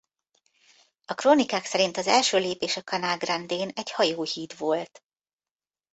A 1.05 1.13
krónikák 1.13 1.65
szerint 1.65 1.97
az 1.97 2.07
első 2.07 2.37
lépés 2.37 2.77
a 2.77 2.81
Canal 2.81 3.17
Grandén 3.17 3.69
egy 3.73 3.91
hajóhíd 3.91 4.57
volt. 4.57 5.03